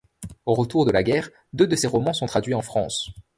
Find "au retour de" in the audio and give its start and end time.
0.47-0.91